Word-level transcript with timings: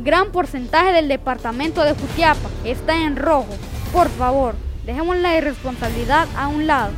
Gran 0.00 0.30
porcentaje 0.30 0.92
del 0.92 1.08
departamento 1.08 1.82
de 1.82 1.92
Jutiapa 1.92 2.48
está 2.64 3.04
en 3.04 3.16
rojo. 3.16 3.48
Por 3.92 4.08
favor, 4.08 4.54
dejemos 4.86 5.16
la 5.16 5.36
irresponsabilidad 5.36 6.28
a 6.36 6.46
un 6.46 6.68
lado. 6.68 6.92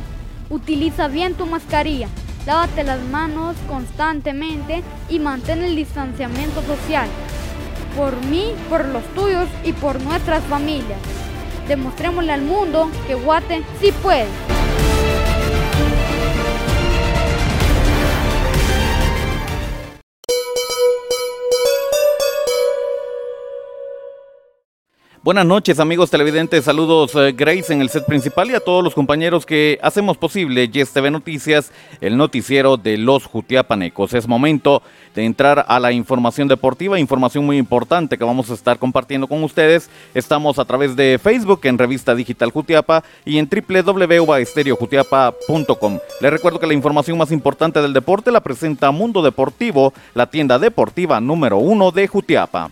Utiliza 0.51 1.07
bien 1.07 1.33
tu 1.33 1.47
mascarilla, 1.47 2.09
lávate 2.45 2.83
las 2.83 3.01
manos 3.01 3.55
constantemente 3.67 4.83
y 5.09 5.17
mantén 5.17 5.63
el 5.63 5.75
distanciamiento 5.75 6.61
social. 6.61 7.07
Por 7.97 8.15
mí, 8.27 8.53
por 8.69 8.85
los 8.85 9.03
tuyos 9.15 9.47
y 9.63 9.73
por 9.73 9.99
nuestras 10.01 10.43
familias. 10.43 10.99
Demostrémosle 11.67 12.31
al 12.31 12.43
mundo 12.43 12.91
que 13.07 13.15
Guate 13.15 13.63
sí 13.81 13.91
puede. 14.03 14.50
Buenas 25.23 25.45
noches 25.45 25.79
amigos 25.79 26.09
televidentes, 26.09 26.65
saludos 26.65 27.13
eh, 27.13 27.31
Grace 27.33 27.71
en 27.71 27.81
el 27.81 27.89
set 27.89 28.07
principal 28.07 28.49
y 28.49 28.55
a 28.55 28.59
todos 28.59 28.83
los 28.83 28.95
compañeros 28.95 29.45
que 29.45 29.77
hacemos 29.83 30.17
posible 30.17 30.67
Yes 30.67 30.93
TV 30.93 31.11
Noticias, 31.11 31.71
el 32.01 32.17
noticiero 32.17 32.75
de 32.75 32.97
los 32.97 33.27
Jutiapanecos. 33.27 34.15
Es 34.15 34.27
momento 34.27 34.81
de 35.13 35.23
entrar 35.23 35.63
a 35.67 35.79
la 35.79 35.91
información 35.91 36.47
deportiva, 36.47 36.99
información 36.99 37.45
muy 37.45 37.59
importante 37.59 38.17
que 38.17 38.23
vamos 38.23 38.49
a 38.49 38.55
estar 38.55 38.79
compartiendo 38.79 39.27
con 39.27 39.43
ustedes. 39.43 39.91
Estamos 40.15 40.57
a 40.57 40.65
través 40.65 40.95
de 40.95 41.19
Facebook 41.21 41.59
en 41.65 41.77
Revista 41.77 42.15
Digital 42.15 42.49
Jutiapa 42.49 43.03
y 43.23 43.37
en 43.37 43.47
www.estereojutiapa.com. 43.47 45.99
Les 46.19 46.31
recuerdo 46.31 46.59
que 46.59 46.65
la 46.65 46.73
información 46.73 47.19
más 47.19 47.31
importante 47.31 47.79
del 47.79 47.93
deporte 47.93 48.31
la 48.31 48.41
presenta 48.41 48.89
Mundo 48.89 49.21
Deportivo, 49.21 49.93
la 50.15 50.31
tienda 50.31 50.57
deportiva 50.57 51.21
número 51.21 51.57
uno 51.57 51.91
de 51.91 52.07
Jutiapa. 52.07 52.71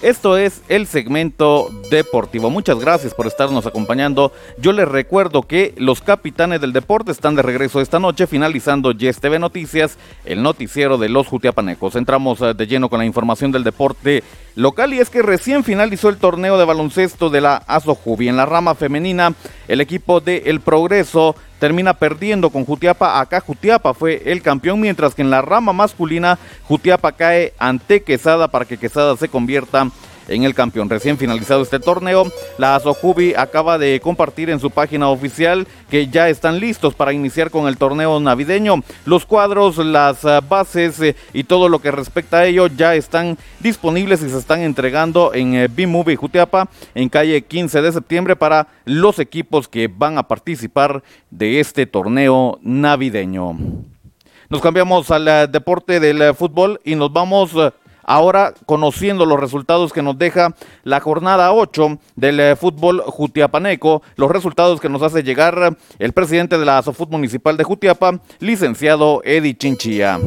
Esto 0.05 0.37
es 0.37 0.61
el 0.69 0.85
segmento 0.85 1.67
deportivo. 1.89 2.51
Muchas 2.51 2.77
gracias 2.77 3.15
por 3.15 3.25
estarnos 3.25 3.65
acompañando. 3.65 4.31
Yo 4.59 4.71
les 4.71 4.87
recuerdo 4.87 5.41
que 5.41 5.73
los 5.77 6.01
capitanes 6.01 6.61
del 6.61 6.73
deporte 6.73 7.11
están 7.11 7.33
de 7.35 7.41
regreso 7.41 7.81
esta 7.81 7.99
noche, 7.99 8.27
finalizando 8.27 8.91
Yes 8.91 9.19
TV 9.19 9.39
Noticias, 9.39 9.97
el 10.23 10.43
noticiero 10.43 10.99
de 10.99 11.09
los 11.09 11.25
Jutiapanecos. 11.25 11.95
Entramos 11.95 12.39
eh, 12.41 12.53
de 12.53 12.67
lleno 12.67 12.87
con 12.87 12.99
la 12.99 13.05
información 13.07 13.51
del 13.51 13.63
deporte 13.63 14.23
local 14.53 14.93
y 14.93 14.99
es 14.99 15.09
que 15.09 15.23
recién 15.23 15.63
finalizó 15.63 16.09
el 16.09 16.17
torneo 16.17 16.59
de 16.59 16.65
baloncesto 16.65 17.31
de 17.31 17.41
la 17.41 17.55
Asojubi. 17.55 18.29
En 18.29 18.37
la 18.37 18.45
rama 18.45 18.75
femenina, 18.75 19.33
el 19.67 19.81
equipo 19.81 20.19
de 20.19 20.43
El 20.45 20.59
Progreso 20.59 21.35
termina 21.59 21.93
perdiendo 21.93 22.49
con 22.49 22.65
Jutiapa. 22.65 23.19
Acá 23.19 23.39
Jutiapa 23.39 23.93
fue 23.93 24.21
el 24.25 24.41
campeón, 24.41 24.79
mientras 24.79 25.15
que 25.15 25.21
en 25.21 25.29
la 25.29 25.41
rama 25.41 25.73
masculina 25.73 26.37
Jutiapa 26.63 27.11
cae 27.13 27.53
ante 27.57 28.03
Quesada 28.03 28.47
para 28.47 28.65
que 28.65 28.77
Quesada 28.77 29.15
se 29.17 29.29
convierta 29.29 29.89
el 30.27 30.55
campeón. 30.55 30.89
Recién 30.89 31.17
finalizado 31.17 31.61
este 31.61 31.79
torneo, 31.79 32.31
la 32.57 32.75
Asojubi 32.75 33.33
acaba 33.35 33.77
de 33.77 33.99
compartir 33.99 34.49
en 34.49 34.59
su 34.59 34.71
página 34.71 35.09
oficial 35.09 35.67
que 35.89 36.07
ya 36.07 36.29
están 36.29 36.59
listos 36.59 36.93
para 36.93 37.13
iniciar 37.13 37.51
con 37.51 37.67
el 37.67 37.77
torneo 37.77 38.19
navideño. 38.19 38.83
Los 39.05 39.25
cuadros, 39.25 39.77
las 39.77 40.25
ah, 40.25 40.41
bases 40.41 40.99
eh, 41.01 41.15
y 41.33 41.43
todo 41.43 41.69
lo 41.69 41.79
que 41.79 41.91
respecta 41.91 42.39
a 42.39 42.45
ello 42.45 42.67
ya 42.67 42.95
están 42.95 43.37
disponibles 43.59 44.21
y 44.21 44.29
se 44.29 44.37
están 44.37 44.61
entregando 44.61 45.33
en 45.33 45.55
eh, 45.55 45.67
B-Movie 45.67 46.15
Jutiapa 46.15 46.69
en 46.93 47.09
calle 47.09 47.41
15 47.41 47.81
de 47.81 47.91
septiembre 47.91 48.35
para 48.35 48.67
los 48.85 49.19
equipos 49.19 49.67
que 49.67 49.87
van 49.87 50.17
a 50.17 50.27
participar 50.27 51.03
de 51.29 51.59
este 51.59 51.85
torneo 51.85 52.59
navideño. 52.61 53.57
Nos 54.49 54.61
cambiamos 54.61 55.09
al 55.11 55.27
eh, 55.27 55.47
deporte 55.47 55.99
del 55.99 56.33
fútbol 56.35 56.79
y 56.83 56.95
nos 56.95 57.11
vamos 57.11 57.51
ahora 58.05 58.53
conociendo 58.65 59.25
los 59.25 59.39
resultados 59.39 59.91
que 59.91 60.01
nos 60.01 60.17
deja 60.17 60.55
la 60.83 60.99
jornada 60.99 61.51
8 61.51 61.99
del 62.15 62.39
eh, 62.39 62.55
fútbol 62.55 63.01
jutiapaneco, 63.01 64.01
los 64.15 64.31
resultados 64.31 64.79
que 64.79 64.89
nos 64.89 65.01
hace 65.01 65.23
llegar 65.23 65.75
el 65.99 66.13
presidente 66.13 66.57
de 66.57 66.65
la 66.65 66.77
Asofut 66.77 67.09
Municipal 67.09 67.57
de 67.57 67.63
Jutiapa, 67.63 68.19
licenciado 68.39 69.21
Eddie 69.23 69.57
Chinchilla. 69.57 70.19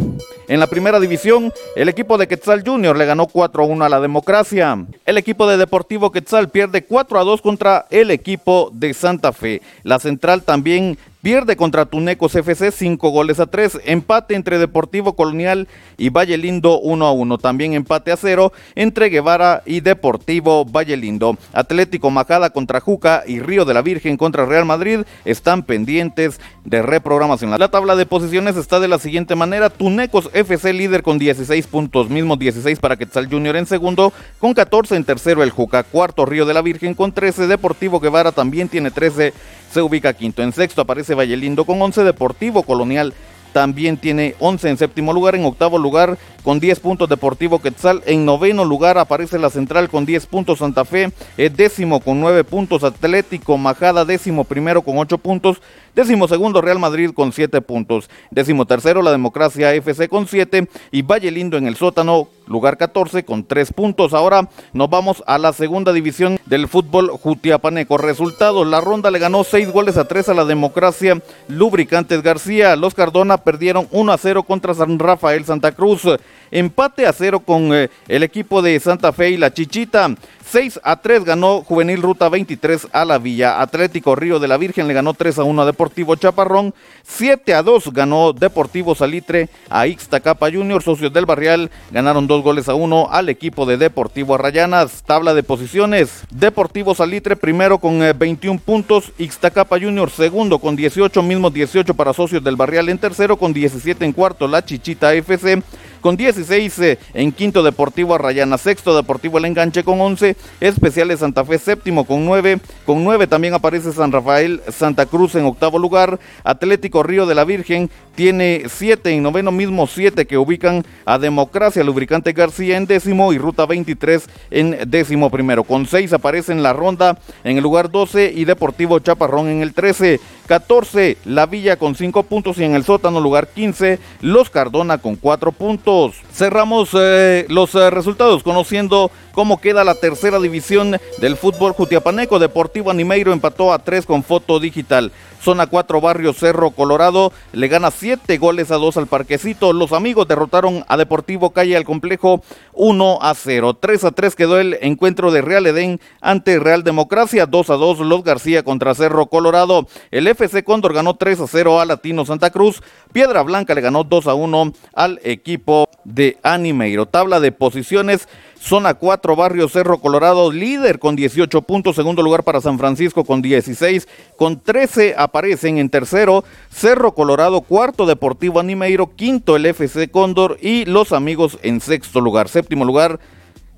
En 0.48 0.60
la 0.60 0.66
primera 0.66 0.98
división, 0.98 1.52
el 1.76 1.88
equipo 1.88 2.16
de 2.16 2.26
Quetzal 2.26 2.62
Junior 2.66 2.96
le 2.96 3.04
ganó 3.04 3.26
4-1 3.26 3.84
a 3.84 3.88
la 3.88 4.00
democracia. 4.00 4.86
El 5.04 5.18
equipo 5.18 5.46
de 5.46 5.58
Deportivo 5.58 6.10
Quetzal 6.10 6.48
pierde 6.48 6.86
4-2 6.86 7.42
contra 7.42 7.86
el 7.90 8.10
equipo 8.10 8.70
de 8.72 8.94
Santa 8.94 9.32
Fe. 9.32 9.60
La 9.82 9.98
central 9.98 10.42
también 10.42 10.96
Pierde 11.20 11.56
contra 11.56 11.84
Tunecos 11.84 12.36
FC 12.36 12.70
5 12.70 13.10
goles 13.10 13.40
a 13.40 13.46
3. 13.46 13.80
Empate 13.86 14.36
entre 14.36 14.56
Deportivo 14.60 15.16
Colonial 15.16 15.66
y 15.96 16.10
Valle 16.10 16.38
Lindo 16.38 16.78
1 16.78 17.04
a 17.04 17.10
1. 17.10 17.38
También 17.38 17.74
empate 17.74 18.12
a 18.12 18.16
0 18.16 18.52
entre 18.76 19.08
Guevara 19.08 19.64
y 19.66 19.80
Deportivo 19.80 20.64
Valle 20.64 20.96
Lindo. 20.96 21.36
Atlético 21.52 22.12
Majada 22.12 22.50
contra 22.50 22.78
Juca 22.78 23.24
y 23.26 23.40
Río 23.40 23.64
de 23.64 23.74
la 23.74 23.82
Virgen 23.82 24.16
contra 24.16 24.46
Real 24.46 24.64
Madrid 24.64 25.00
están 25.24 25.64
pendientes 25.64 26.40
de 26.64 26.82
reprogramación. 26.82 27.50
La 27.58 27.68
tabla 27.68 27.96
de 27.96 28.06
posiciones 28.06 28.56
está 28.56 28.78
de 28.78 28.86
la 28.86 29.00
siguiente 29.00 29.34
manera. 29.34 29.70
Tunecos 29.70 30.30
FC 30.34 30.72
líder 30.72 31.02
con 31.02 31.18
16 31.18 31.66
puntos, 31.66 32.10
mismo 32.10 32.36
16 32.36 32.78
para 32.78 32.96
Quetzal 32.96 33.28
Junior 33.28 33.56
en 33.56 33.66
segundo, 33.66 34.12
con 34.38 34.54
14 34.54 34.94
en 34.94 35.02
tercero 35.02 35.42
el 35.42 35.50
Juca, 35.50 35.82
cuarto 35.82 36.26
Río 36.26 36.46
de 36.46 36.54
la 36.54 36.62
Virgen 36.62 36.94
con 36.94 37.10
13, 37.10 37.48
Deportivo 37.48 37.98
Guevara 37.98 38.30
también 38.30 38.68
tiene 38.68 38.92
13 38.92 39.32
se 39.72 39.82
ubica 39.82 40.12
quinto. 40.12 40.42
En 40.42 40.52
sexto 40.52 40.82
aparece 40.82 41.14
Valle 41.14 41.36
Lindo 41.36 41.64
con 41.64 41.80
11, 41.80 42.04
Deportivo 42.04 42.62
Colonial 42.62 43.14
también 43.52 43.96
tiene 43.96 44.34
11 44.38 44.68
en 44.68 44.76
séptimo 44.76 45.12
lugar, 45.12 45.34
en 45.34 45.44
octavo 45.44 45.78
lugar 45.78 46.18
con 46.48 46.60
10 46.60 46.80
puntos 46.80 47.10
Deportivo 47.10 47.58
Quetzal, 47.58 48.02
en 48.06 48.24
noveno 48.24 48.64
lugar 48.64 48.96
aparece 48.96 49.38
la 49.38 49.50
Central 49.50 49.90
con 49.90 50.06
10 50.06 50.24
puntos 50.28 50.60
Santa 50.60 50.86
Fe, 50.86 51.12
décimo 51.36 52.00
con 52.00 52.20
9 52.20 52.42
puntos 52.42 52.84
Atlético 52.84 53.58
Majada, 53.58 54.06
décimo 54.06 54.44
primero 54.44 54.80
con 54.80 54.96
8 54.96 55.18
puntos, 55.18 55.60
décimo 55.94 56.26
segundo 56.26 56.62
Real 56.62 56.78
Madrid 56.78 57.10
con 57.12 57.32
7 57.32 57.60
puntos, 57.60 58.08
décimo 58.30 58.64
tercero 58.64 59.02
la 59.02 59.10
Democracia 59.10 59.74
FC 59.74 60.08
con 60.08 60.26
7 60.26 60.70
y 60.90 61.02
Valle 61.02 61.30
Lindo 61.30 61.58
en 61.58 61.66
el 61.66 61.76
sótano 61.76 62.28
lugar 62.48 62.78
14 62.78 63.24
con 63.24 63.44
3 63.44 63.72
puntos. 63.72 64.14
Ahora 64.14 64.48
nos 64.72 64.90
vamos 64.90 65.22
a 65.26 65.38
la 65.38 65.52
segunda 65.52 65.92
división 65.92 66.38
del 66.46 66.66
fútbol 66.66 67.10
jutiapaneco. 67.10 67.98
Resultados, 67.98 68.66
la 68.66 68.80
ronda 68.80 69.10
le 69.10 69.18
ganó 69.18 69.44
6 69.44 69.70
goles 69.70 69.96
a 69.96 70.08
3 70.08 70.30
a 70.30 70.34
la 70.34 70.44
democracia 70.44 71.20
Lubricantes 71.48 72.22
García. 72.22 72.74
Los 72.76 72.94
Cardona 72.94 73.38
perdieron 73.38 73.86
1 73.90 74.12
a 74.12 74.18
0 74.18 74.42
contra 74.44 74.74
San 74.74 74.98
Rafael 74.98 75.44
Santa 75.44 75.72
Cruz. 75.72 76.06
Empate 76.50 77.06
a 77.06 77.12
0 77.12 77.40
con 77.40 77.74
eh, 77.74 77.90
el 78.08 78.22
equipo 78.22 78.62
de 78.62 78.78
Santa 78.80 79.12
Fe 79.12 79.30
y 79.30 79.36
la 79.36 79.52
Chichita. 79.52 80.14
6 80.50 80.80
a 80.82 80.96
3 80.96 81.24
ganó 81.24 81.62
Juvenil 81.62 82.00
Ruta 82.00 82.30
23 82.30 82.88
a 82.92 83.04
la 83.04 83.18
Villa. 83.18 83.60
Atlético 83.60 84.16
Río 84.16 84.38
de 84.38 84.48
la 84.48 84.56
Virgen 84.56 84.88
le 84.88 84.94
ganó 84.94 85.12
3 85.12 85.40
a 85.40 85.44
1 85.44 85.60
a 85.60 85.66
Deportivo 85.66 86.16
Chaparrón. 86.16 86.72
7 87.02 87.52
a 87.52 87.62
2 87.62 87.92
ganó 87.92 88.32
Deportivo 88.32 88.94
Salitre 88.94 89.50
a 89.68 89.86
Ixtacapa 89.86 90.50
Junior. 90.50 90.82
Socios 90.82 91.12
del 91.12 91.26
Barrial 91.26 91.70
ganaron 91.90 92.26
2 92.26 92.42
goles 92.42 92.68
a 92.70 92.74
1 92.74 93.08
al 93.10 93.28
equipo 93.28 93.66
de 93.66 93.76
Deportivo 93.76 94.34
Arrayanas. 94.34 95.02
Tabla 95.02 95.34
de 95.34 95.42
posiciones. 95.42 96.24
Deportivo 96.30 96.94
Salitre 96.94 97.36
primero 97.36 97.76
con 97.78 97.98
21 97.98 98.56
eh, 98.56 98.62
puntos. 98.64 99.12
Ixtacapa 99.18 99.78
Junior 99.78 100.08
segundo 100.10 100.58
con 100.58 100.76
18, 100.76 101.22
mismos 101.22 101.52
18 101.52 101.92
para 101.92 102.14
Socios 102.14 102.42
del 102.42 102.56
Barrial 102.56 102.88
en 102.88 102.96
tercero 102.96 103.36
con 103.36 103.52
17 103.52 104.02
en 104.02 104.12
cuarto. 104.12 104.48
La 104.48 104.64
Chichita 104.64 105.12
FC 105.12 105.62
con 106.00 106.16
16, 106.16 106.78
eh, 106.80 106.98
en 107.14 107.32
quinto 107.32 107.62
Deportivo 107.62 108.14
Arrayana, 108.14 108.58
sexto 108.58 108.96
Deportivo 108.96 109.38
El 109.38 109.46
Enganche 109.46 109.84
con 109.84 110.00
11, 110.00 110.36
Especiales 110.60 111.20
Santa 111.20 111.44
Fe 111.44 111.58
séptimo 111.58 112.04
con 112.04 112.24
9, 112.24 112.60
con 112.84 113.04
9 113.04 113.26
también 113.26 113.54
aparece 113.54 113.92
San 113.92 114.12
Rafael 114.12 114.62
Santa 114.68 115.06
Cruz 115.06 115.34
en 115.34 115.44
octavo 115.44 115.78
lugar, 115.78 116.18
Atlético 116.44 117.02
Río 117.02 117.26
de 117.26 117.34
la 117.34 117.44
Virgen 117.44 117.90
tiene 118.14 118.64
7 118.68 119.10
en 119.10 119.22
noveno 119.22 119.52
mismo 119.52 119.86
7 119.86 120.26
que 120.26 120.38
ubican 120.38 120.84
a 121.04 121.18
Democracia 121.18 121.84
Lubricante 121.84 122.32
García 122.32 122.76
en 122.76 122.86
décimo 122.86 123.32
y 123.32 123.38
Ruta 123.38 123.66
23 123.66 124.28
en 124.50 124.78
décimo 124.90 125.30
primero, 125.30 125.64
con 125.64 125.86
6 125.86 126.12
aparece 126.12 126.52
en 126.52 126.62
la 126.62 126.72
ronda 126.72 127.18
en 127.44 127.56
el 127.56 127.62
lugar 127.62 127.90
12 127.90 128.32
y 128.34 128.44
Deportivo 128.44 128.98
Chaparrón 128.98 129.48
en 129.48 129.62
el 129.62 129.72
13, 129.72 130.20
14 130.48 131.18
La 131.26 131.46
Villa 131.46 131.76
con 131.76 131.94
5 131.94 132.24
puntos 132.24 132.58
y 132.58 132.64
en 132.64 132.74
el 132.74 132.82
sótano 132.82 133.20
lugar 133.20 133.48
15 133.48 134.00
Los 134.22 134.50
Cardona 134.50 134.98
con 134.98 135.14
4 135.14 135.52
puntos. 135.52 136.16
Cerramos 136.32 136.90
eh, 136.94 137.44
los 137.48 137.74
eh, 137.74 137.90
resultados 137.90 138.42
conociendo 138.42 139.10
cómo 139.32 139.60
queda 139.60 139.84
la 139.84 139.94
tercera 139.94 140.40
división 140.40 140.96
del 141.18 141.36
fútbol 141.36 141.72
jutiapaneco. 141.72 142.38
Deportivo 142.38 142.90
Animeiro 142.90 143.32
empató 143.32 143.72
a 143.72 143.78
3 143.78 144.06
con 144.06 144.24
foto 144.24 144.58
digital. 144.58 145.12
Zona 145.40 145.68
4 145.68 146.00
Barrio 146.00 146.32
Cerro 146.32 146.70
Colorado 146.70 147.32
le 147.52 147.68
gana 147.68 147.90
7 147.90 148.38
goles 148.38 148.70
a 148.70 148.76
2 148.76 148.96
al 148.96 149.06
Parquecito. 149.06 149.72
Los 149.72 149.92
amigos 149.92 150.26
derrotaron 150.26 150.84
a 150.88 150.96
Deportivo 150.96 151.50
Calle 151.50 151.76
al 151.76 151.84
complejo 151.84 152.42
1 152.72 153.18
a 153.22 153.34
0. 153.34 153.74
3 153.74 154.04
a 154.04 154.10
3 154.10 154.34
quedó 154.34 154.58
el 154.58 154.76
encuentro 154.80 155.30
de 155.30 155.42
Real 155.42 155.66
Edén 155.66 156.00
ante 156.20 156.58
Real 156.58 156.82
Democracia. 156.82 157.46
2 157.46 157.70
a 157.70 157.74
2 157.74 158.00
Los 158.00 158.24
García 158.24 158.64
contra 158.64 158.94
Cerro 158.94 159.26
Colorado. 159.26 159.86
El 160.10 160.26
FC 160.38 160.62
Cóndor 160.62 160.94
ganó 160.94 161.14
3 161.14 161.40
a 161.40 161.46
0 161.48 161.80
a 161.80 161.84
Latino 161.84 162.24
Santa 162.24 162.50
Cruz. 162.50 162.82
Piedra 163.12 163.42
Blanca 163.42 163.74
le 163.74 163.80
ganó 163.80 164.04
2 164.04 164.28
a 164.28 164.34
1 164.34 164.72
al 164.94 165.20
equipo 165.24 165.88
de 166.04 166.38
Animeiro. 166.42 167.06
Tabla 167.06 167.40
de 167.40 167.50
posiciones. 167.50 168.28
Zona 168.60 168.94
4, 168.94 169.36
Barrio 169.36 169.68
Cerro 169.68 169.98
Colorado, 169.98 170.50
líder 170.50 170.98
con 170.98 171.16
18 171.16 171.62
puntos. 171.62 171.96
Segundo 171.96 172.22
lugar 172.22 172.44
para 172.44 172.60
San 172.60 172.78
Francisco 172.78 173.24
con 173.24 173.42
16. 173.42 174.08
Con 174.36 174.60
13 174.60 175.14
aparecen 175.16 175.78
en 175.78 175.90
tercero. 175.90 176.44
Cerro 176.70 177.14
Colorado, 177.14 177.60
cuarto 177.60 178.06
Deportivo 178.06 178.60
Animeiro, 178.60 179.14
quinto 179.14 179.56
el 179.56 179.66
FC 179.66 180.10
Cóndor 180.10 180.58
y 180.60 180.84
los 180.84 181.12
amigos 181.12 181.58
en 181.62 181.80
sexto 181.80 182.20
lugar. 182.20 182.48
Séptimo 182.48 182.84
lugar, 182.84 183.20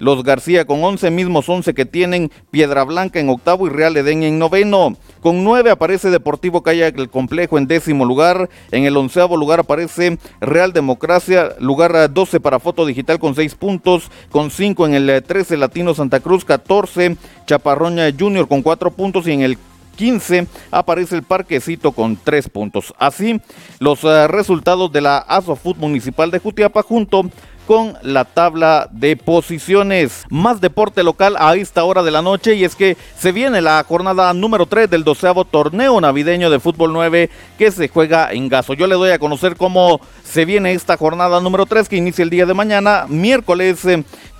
los 0.01 0.25
García 0.25 0.65
con 0.65 0.83
11 0.83 1.11
mismos 1.13 1.49
11 1.49 1.73
que 1.75 1.87
tienen 1.87 2.33
Piedra 2.51 2.83
Blanca 2.83 3.21
en 3.21 3.29
octavo 3.29 3.69
y 3.69 3.71
Real 3.71 3.97
Edén 3.97 4.25
en 4.25 4.41
noveno. 4.41 4.97
Con 5.21 5.45
9 5.45 5.71
aparece 5.71 6.11
Deportivo 6.11 6.63
Kayak 6.63 6.99
el 6.99 7.11
Complejo 7.11 7.59
en 7.59 7.69
décimo 7.69 8.05
lugar. 8.05 8.49
En 8.73 8.85
el 8.85 8.97
onceavo 8.97 9.37
lugar 9.37 9.61
aparece 9.61 10.19
Real 10.41 10.73
Democracia, 10.73 11.51
lugar 11.61 12.13
12 12.13 12.41
para 12.41 12.59
Foto 12.59 12.87
Digital 12.87 13.21
con 13.21 13.35
6 13.35 13.55
puntos. 13.55 14.11
Con 14.31 14.51
5 14.51 14.87
en 14.87 14.95
el 14.95 15.23
13 15.23 15.57
Latino 15.57 15.95
Santa 15.95 16.21
Cruz, 16.21 16.45
14 16.45 17.17
Chaparroña 17.47 18.11
Junior 18.19 18.49
con 18.49 18.63
4 18.63 18.91
puntos 18.93 19.29
y 19.29 19.33
en 19.33 19.43
el 19.43 19.59
15 19.97 20.47
aparece 20.71 21.17
el 21.17 21.25
Parquecito 21.25 21.93
con 21.93 22.17
3 22.17 22.49
puntos. 22.49 22.95
Así, 22.99 23.39
los 23.81 24.03
uh, 24.05 24.29
resultados 24.29 24.91
de 24.93 25.03
la 25.03 25.19
ASOFUT 25.19 25.77
Municipal 25.77 26.31
de 26.31 26.39
Jutiapa 26.39 26.83
junto 26.83 27.25
con 27.71 27.97
la 28.03 28.25
tabla 28.25 28.89
de 28.91 29.17
posiciones. 29.17 30.25
Más 30.29 30.61
deporte 30.61 31.05
local 31.05 31.37
a 31.39 31.55
esta 31.55 31.85
hora 31.85 32.03
de 32.03 32.11
la 32.11 32.21
noche 32.21 32.57
y 32.57 32.65
es 32.65 32.75
que 32.75 32.97
se 33.17 33.31
viene 33.31 33.61
la 33.61 33.85
jornada 33.87 34.35
número 34.35 34.67
3 34.67 34.91
del 34.91 35.05
doceavo 35.05 35.45
torneo 35.45 36.01
navideño 36.01 36.51
de 36.51 36.59
fútbol 36.59 36.93
9 36.93 37.31
que 37.57 37.71
se 37.71 37.87
juega 37.87 38.33
en 38.33 38.49
Gaso. 38.49 38.75
Yo 38.75 38.89
le 38.89 38.97
doy 38.97 39.13
a 39.13 39.21
conocer 39.21 39.55
cómo 39.55 40.01
se 40.25 40.45
viene 40.45 40.73
esta 40.73 40.97
jornada 40.97 41.41
número 41.41 41.65
3 41.65 41.89
que 41.89 41.95
inicia 41.95 42.25
el 42.25 42.31
día 42.31 42.45
de 42.45 42.55
mañana, 42.55 43.07
miércoles. 43.09 43.87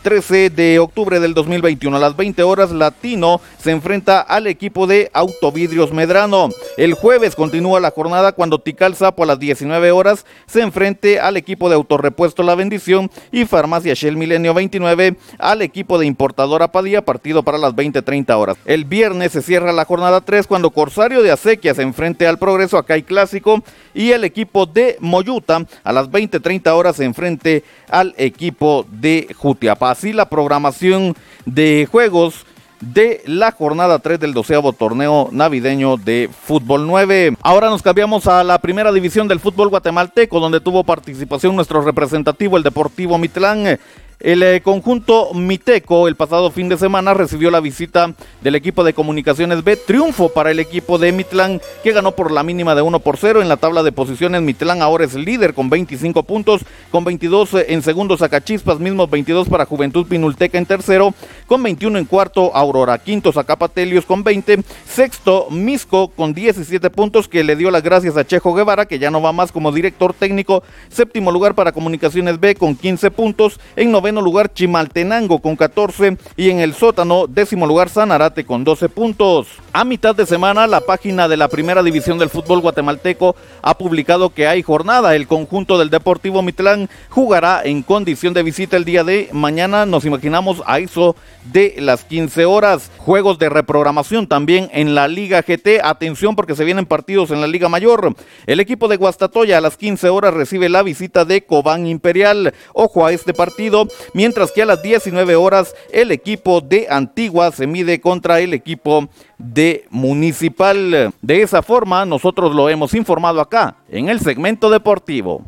Eh, 0.01 0.11
13 0.11 0.51
de 0.51 0.79
octubre 0.79 1.21
del 1.21 1.35
2021 1.35 1.97
a 1.97 2.01
las 2.01 2.17
20 2.17 2.43
horas 2.43 2.71
Latino 2.71 3.41
se 3.59 3.71
enfrenta 3.71 4.21
al 4.21 4.47
equipo 4.47 4.87
de 4.87 5.11
Autovidrios 5.13 5.93
Medrano. 5.93 6.49
El 6.77 6.95
jueves 6.95 7.37
continúa 7.37 7.81
la 7.81 7.91
jornada 7.91 8.33
cuando 8.33 8.61
Tical 8.61 8.95
Sapo 8.95 9.23
a 9.23 9.27
las 9.27 9.39
19 9.39 9.91
horas 9.93 10.25
se 10.47 10.63
enfrente 10.63 11.21
al 11.21 11.37
equipo 11.37 11.69
de 11.69 11.75
Autorrepuesto 11.75 12.43
La 12.43 12.55
Bendición 12.55 13.11
y 13.31 13.45
Farmacia 13.45 13.95
Shell 13.95 14.17
Milenio 14.17 14.55
29 14.55 15.17
al 15.39 15.63
equipo 15.63 15.99
de 15.99 16.07
Importadora 16.07 16.73
Padilla 16.73 17.05
partido 17.05 17.43
para 17.43 17.59
las 17.59 17.75
20-30 17.75 18.35
horas. 18.37 18.57
El 18.65 18.85
viernes 18.85 19.33
se 19.33 19.43
cierra 19.43 19.73
la 19.73 19.85
jornada 19.85 20.21
3 20.21 20.47
cuando 20.47 20.71
Corsario 20.71 21.23
de 21.23 21.31
Acequia 21.31 21.75
se 21.75 21.83
enfrente 21.83 22.27
al 22.27 22.39
Progreso 22.39 22.79
acá 22.79 23.01
Clásico 23.03 23.63
y 23.95 24.11
el 24.11 24.25
equipo 24.25 24.67
de 24.67 24.97
Moyuta 25.01 25.65
a 25.85 25.93
las 25.93 26.11
20-30 26.11 26.69
horas 26.71 26.97
se 26.97 27.05
enfrente 27.05 27.65
al 27.89 28.15
equipo 28.17 28.87
de 28.91 29.29
Jutiapa 29.37 29.90
así 29.91 30.13
la 30.13 30.29
programación 30.29 31.15
de 31.47 31.89
juegos 31.91 32.47
de 32.81 33.23
la 33.27 33.53
jornada 33.53 33.99
3 33.99 34.19
del 34.19 34.33
doceavo 34.33 34.73
torneo 34.73 35.29
navideño 35.33 35.97
de 35.97 36.31
fútbol 36.33 36.87
9. 36.87 37.37
Ahora 37.43 37.69
nos 37.69 37.83
cambiamos 37.83 38.27
a 38.27 38.43
la 38.43 38.59
primera 38.59 38.91
división 38.91 39.29
del 39.29 39.41
fútbol 39.41 39.69
guatemalteco, 39.69 40.41
donde 40.41 40.61
tuvo 40.61 40.85
participación 40.85 41.55
nuestro 41.55 41.83
representativo, 41.83 42.57
el 42.57 42.63
Deportivo 42.63 43.19
Mitlán. 43.19 43.79
El 44.21 44.43
eh, 44.43 44.61
conjunto 44.61 45.33
Miteco 45.33 46.07
el 46.07 46.15
pasado 46.15 46.51
fin 46.51 46.69
de 46.69 46.77
semana 46.77 47.15
recibió 47.15 47.51
la 47.51 47.61
visita 47.61 48.13
del 48.43 48.55
equipo 48.55 48.85
de 48.85 48.93
comunicaciones 48.93 49.65
B. 49.65 49.77
Triunfo 49.77 50.29
para 50.29 50.51
el 50.51 50.61
equipo 50.61 50.99
de 50.99 51.11
Mitlán 51.11 51.59
que 51.83 51.93
ganó 51.93 52.13
por 52.13 52.31
la 52.31 52.43
mínima 52.43 52.75
de 52.75 52.83
1 52.83 53.01
por 53.01 53.17
0 53.17 53.41
en 53.41 53.49
la 53.49 53.57
tabla 53.57 53.83
de 53.83 53.93
posiciones. 53.93 54.43
Mitlán 54.43 54.83
ahora 54.83 55.07
es 55.07 55.15
líder 55.15 55.55
con 55.55 55.71
25 55.71 56.25
puntos, 56.25 56.67
con 56.91 57.03
22 57.03 57.55
eh, 57.55 57.67
en 57.71 57.81
segundo 57.81 58.19
Zacachispas, 58.19 58.79
mismos 58.79 59.09
22 59.09 59.49
para 59.49 59.65
Juventud 59.65 60.07
Pinulteca 60.07 60.59
en 60.59 60.67
tercero, 60.67 61.15
con 61.47 61.63
21 61.63 61.99
en 61.99 62.05
cuarto 62.05 62.55
Aurora, 62.55 62.99
quinto 62.99 63.33
Zacapatelios 63.33 64.05
con 64.05 64.23
20, 64.23 64.59
sexto 64.87 65.47
Misco 65.49 66.09
con 66.09 66.35
17 66.35 66.91
puntos 66.91 67.27
que 67.27 67.43
le 67.43 67.57
dio 67.57 67.71
las 67.71 67.83
gracias 67.83 68.19
a 68.19 68.27
Chejo 68.27 68.53
Guevara 68.53 68.85
que 68.85 68.99
ya 68.99 69.11
no 69.11 69.23
va 69.23 69.33
más 69.33 69.51
como 69.51 69.73
director 69.73 70.13
técnico, 70.13 70.63
séptimo 70.91 71.33
lugar 71.33 71.55
para 71.55 71.73
comunicaciones 71.73 72.39
B 72.39 72.55
con 72.55 72.77
15 72.77 73.11
puntos, 73.13 73.59
en 73.77 73.91
noveno 73.91 74.10
lugar 74.17 74.53
Chimaltenango 74.53 75.39
con 75.39 75.55
14 75.55 76.17
y 76.37 76.51
en 76.51 76.59
el 76.59 76.75
sótano 76.75 77.27
décimo 77.29 77.67
lugar 77.67 77.89
Sanarate 77.89 78.45
con 78.45 78.65
12 78.65 78.89
puntos. 78.89 79.47
A 79.73 79.85
mitad 79.85 80.17
de 80.17 80.27
semana 80.27 80.67
la 80.67 80.81
página 80.81 81.29
de 81.29 81.37
la 81.37 81.47
primera 81.47 81.83
división 81.83 82.19
del 82.19 82.29
fútbol 82.29 82.61
guatemalteco 82.61 83.37
ha 83.63 83.79
publicado 83.79 84.31
que 84.31 84.49
hay 84.49 84.63
jornada. 84.63 85.15
El 85.15 85.29
conjunto 85.29 85.79
del 85.79 85.91
Deportivo 85.91 86.43
Mitlán 86.43 86.89
jugará 87.09 87.63
en 87.65 87.83
condición 87.83 88.35
de 88.35 88.43
visita 88.43 88.77
el 88.77 88.85
día 88.85 89.05
de 89.05 89.29
mañana. 89.33 89.87
Nos 89.87 90.05
imaginamos 90.05 90.63
a 90.67 90.81
eso 90.81 91.15
de 91.53 91.77
las 91.79 92.05
15 92.05 92.45
horas. 92.47 92.91
Juegos 92.99 93.39
de 93.39 93.49
reprogramación 93.49 94.27
también 94.27 94.69
en 94.73 94.95
la 94.95 95.07
Liga 95.07 95.43
GT. 95.43 95.81
Atención 95.85 96.35
porque 96.35 96.57
se 96.57 96.65
vienen 96.65 96.87
partidos 96.87 97.31
en 97.31 97.41
la 97.41 97.47
Liga 97.47 97.69
Mayor. 97.69 98.15
El 98.47 98.61
equipo 98.61 98.89
de 98.89 98.97
Guastatoya 98.97 99.59
a 99.59 99.61
las 99.61 99.77
15 99.77 100.09
horas 100.09 100.35
recibe 100.35 100.69
la 100.69 100.83
visita 100.83 101.25
de 101.25 101.43
Cobán 101.43 101.87
Imperial. 101.87 102.55
Ojo 102.73 103.07
a 103.07 103.13
este 103.13 103.35
partido 103.35 103.87
mientras 104.15 104.53
que 104.53 104.63
a 104.63 104.67
las 104.67 104.83
19 104.83 105.37
horas 105.37 105.75
el 105.93 106.13
equipo 106.13 106.61
de 106.61 106.87
Antigua 106.91 107.53
se 107.53 107.67
mide 107.67 108.01
contra 108.01 108.41
el 108.41 108.55
equipo 108.55 109.09
de 109.39 109.85
Municipal. 109.91 111.13
De 111.21 111.43
esa 111.43 111.63
forma 111.63 112.05
nosotros 112.05 112.55
lo 112.55 112.69
hemos 112.69 112.95
informado 112.95 113.41
acá 113.41 113.77
en 113.89 114.09
el 114.09 114.21
segmento 114.21 114.71
deportivo. 114.71 115.45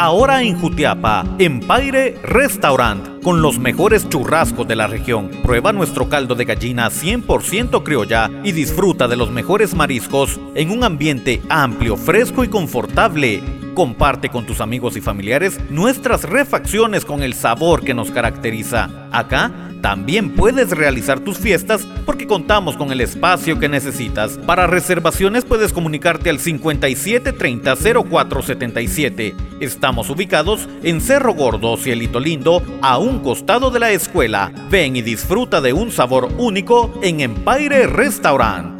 Ahora 0.00 0.44
en 0.44 0.56
Jutiapa, 0.56 1.24
Empire 1.40 2.16
Restaurant, 2.22 3.20
con 3.20 3.42
los 3.42 3.58
mejores 3.58 4.08
churrascos 4.08 4.68
de 4.68 4.76
la 4.76 4.86
región. 4.86 5.28
Prueba 5.42 5.72
nuestro 5.72 6.08
caldo 6.08 6.36
de 6.36 6.44
gallina 6.44 6.88
100% 6.88 7.82
criolla 7.82 8.30
y 8.44 8.52
disfruta 8.52 9.08
de 9.08 9.16
los 9.16 9.32
mejores 9.32 9.74
mariscos 9.74 10.38
en 10.54 10.70
un 10.70 10.84
ambiente 10.84 11.42
amplio, 11.48 11.96
fresco 11.96 12.44
y 12.44 12.48
confortable. 12.48 13.42
Comparte 13.78 14.28
con 14.28 14.44
tus 14.44 14.60
amigos 14.60 14.96
y 14.96 15.00
familiares 15.00 15.60
nuestras 15.70 16.24
refacciones 16.24 17.04
con 17.04 17.22
el 17.22 17.32
sabor 17.32 17.84
que 17.84 17.94
nos 17.94 18.10
caracteriza. 18.10 18.90
Acá 19.12 19.52
también 19.80 20.34
puedes 20.34 20.70
realizar 20.70 21.20
tus 21.20 21.38
fiestas 21.38 21.86
porque 22.04 22.26
contamos 22.26 22.76
con 22.76 22.90
el 22.90 23.00
espacio 23.00 23.60
que 23.60 23.68
necesitas. 23.68 24.36
Para 24.38 24.66
reservaciones 24.66 25.44
puedes 25.44 25.72
comunicarte 25.72 26.28
al 26.28 26.40
57 26.40 27.32
30 27.32 27.76
0477. 27.76 29.36
Estamos 29.60 30.10
ubicados 30.10 30.68
en 30.82 31.00
Cerro 31.00 31.34
Gordo, 31.34 31.76
Cielito 31.76 32.18
Lindo, 32.18 32.60
a 32.82 32.98
un 32.98 33.20
costado 33.20 33.70
de 33.70 33.78
la 33.78 33.92
escuela. 33.92 34.50
Ven 34.68 34.96
y 34.96 35.02
disfruta 35.02 35.60
de 35.60 35.72
un 35.72 35.92
sabor 35.92 36.30
único 36.36 36.98
en 37.00 37.20
Empire 37.20 37.86
Restaurant. 37.86 38.77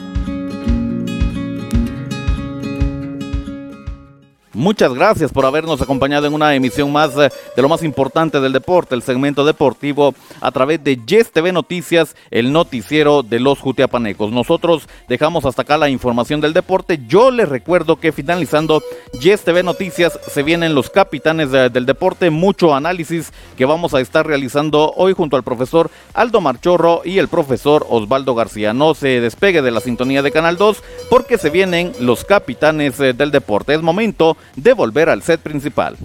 Muchas 4.58 4.92
gracias 4.92 5.30
por 5.30 5.46
habernos 5.46 5.80
acompañado 5.80 6.26
en 6.26 6.34
una 6.34 6.52
emisión 6.52 6.90
más 6.90 7.16
eh, 7.16 7.30
de 7.54 7.62
lo 7.62 7.68
más 7.68 7.84
importante 7.84 8.40
del 8.40 8.52
deporte, 8.52 8.96
el 8.96 9.02
segmento 9.02 9.44
deportivo, 9.44 10.16
a 10.40 10.50
través 10.50 10.82
de 10.82 10.96
Yes 10.96 11.30
TV 11.30 11.52
Noticias, 11.52 12.16
el 12.32 12.52
noticiero 12.52 13.22
de 13.22 13.38
los 13.38 13.60
Jutiapanecos. 13.60 14.32
Nosotros 14.32 14.88
dejamos 15.06 15.44
hasta 15.44 15.62
acá 15.62 15.78
la 15.78 15.88
información 15.88 16.40
del 16.40 16.54
deporte. 16.54 16.98
Yo 17.06 17.30
les 17.30 17.48
recuerdo 17.48 18.00
que 18.00 18.10
finalizando 18.10 18.82
Yes 19.20 19.42
TV 19.42 19.62
Noticias 19.62 20.18
se 20.28 20.42
vienen 20.42 20.74
los 20.74 20.90
capitanes 20.90 21.52
del 21.52 21.86
deporte, 21.86 22.28
mucho 22.30 22.74
análisis 22.74 23.32
que 23.56 23.64
vamos 23.64 23.94
a 23.94 24.00
estar 24.00 24.26
realizando 24.26 24.92
hoy 24.96 25.12
junto 25.12 25.36
al 25.36 25.44
profesor 25.44 25.88
Aldo 26.14 26.40
Marchorro 26.40 27.02
y 27.04 27.18
el 27.18 27.28
profesor 27.28 27.86
Osvaldo 27.88 28.34
García. 28.34 28.74
No 28.74 28.94
se 28.94 29.20
despegue 29.20 29.62
de 29.62 29.70
la 29.70 29.78
sintonía 29.78 30.22
de 30.22 30.32
Canal 30.32 30.56
2 30.56 30.82
porque 31.10 31.38
se 31.38 31.50
vienen 31.50 31.92
los 32.00 32.24
capitanes 32.24 32.98
eh, 32.98 33.12
del 33.12 33.30
deporte. 33.30 33.72
Es 33.72 33.82
momento 33.82 34.36
de 34.56 34.72
volver 34.72 35.08
al 35.08 35.22
set 35.22 35.40
principal. 35.40 35.96